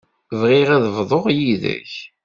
Bɣiɣ 0.39 0.69
ad 0.75 0.83
t-bḍuɣ 0.85 1.25
yid-k. 1.37 1.93